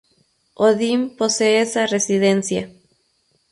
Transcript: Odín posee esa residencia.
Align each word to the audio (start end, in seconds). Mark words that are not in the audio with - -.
Odín 0.65 1.01
posee 1.19 1.55
esa 1.65 1.85
residencia. 1.95 2.63